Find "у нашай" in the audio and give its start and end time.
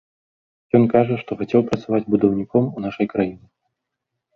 2.77-3.05